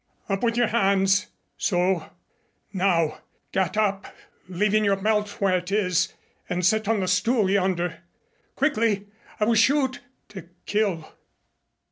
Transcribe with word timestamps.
"Up 0.27 0.41
with 0.41 0.57
your 0.57 0.65
hands! 0.69 1.27
So. 1.59 2.09
Now 2.73 3.19
get 3.51 3.77
up, 3.77 4.07
leaving 4.47 4.83
your 4.83 4.95
belt 4.95 5.39
where 5.39 5.57
it 5.59 5.71
is, 5.71 6.11
and 6.49 6.65
sit 6.65 6.87
on 6.87 7.01
the 7.01 7.07
stool 7.07 7.51
yonder. 7.51 7.99
Quickly! 8.55 9.05
I 9.39 9.45
will 9.45 9.53
shoot 9.53 9.99
to 10.29 10.49
kill." 10.65 11.07